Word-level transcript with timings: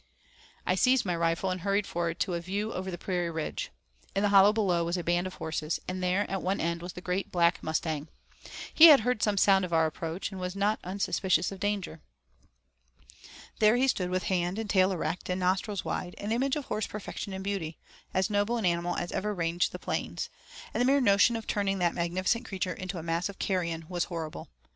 I 0.65 0.73
seized 0.73 1.05
my 1.05 1.15
rifle, 1.15 1.51
and 1.51 1.61
hurried 1.61 1.85
forward 1.85 2.19
to 2.21 2.33
a 2.33 2.39
view 2.41 2.73
over 2.73 2.89
the 2.89 2.97
prairie 2.97 3.29
ridge. 3.29 3.69
In 4.15 4.23
the 4.23 4.29
hollow 4.29 4.51
below 4.51 4.83
was 4.83 4.97
a 4.97 5.03
band 5.03 5.27
of 5.27 5.35
horses, 5.35 5.79
and 5.87 6.01
there 6.01 6.27
at 6.27 6.41
one 6.41 6.59
end 6.59 6.81
was 6.81 6.93
the 6.93 7.01
Great 7.01 7.31
Black 7.31 7.61
Mustang. 7.61 8.07
He 8.73 8.87
had 8.87 9.01
heard 9.01 9.21
some 9.21 9.37
sound 9.37 9.63
of 9.63 9.71
our 9.73 9.85
approach, 9.85 10.31
and 10.31 10.41
was 10.41 10.55
not 10.55 10.79
unsuspicious 10.83 11.51
of 11.51 11.59
danger. 11.59 12.01
There 13.59 13.75
he 13.75 13.87
stood 13.87 14.09
with 14.09 14.23
head 14.23 14.57
and 14.57 14.67
tail 14.67 14.91
erect, 14.91 15.29
and 15.29 15.39
nostrils 15.39 15.85
wide, 15.85 16.15
an 16.17 16.31
image 16.31 16.55
of 16.55 16.65
horse 16.65 16.87
perfection 16.87 17.31
and 17.31 17.43
beauty, 17.43 17.77
as 18.11 18.27
noble 18.27 18.57
an 18.57 18.65
animal 18.65 18.95
as 18.97 19.11
ever 19.11 19.35
ranged 19.35 19.71
the 19.71 19.77
plains, 19.77 20.31
and 20.73 20.81
the 20.81 20.85
mere 20.85 20.99
notion 20.99 21.35
of 21.35 21.45
turning 21.45 21.77
that 21.77 21.93
magnificent 21.93 22.45
creature 22.45 22.73
into 22.73 22.97
a 22.97 23.03
mass 23.03 23.29
of 23.29 23.37
carrion 23.37 23.85
was 23.87 24.05
horrible. 24.05 24.47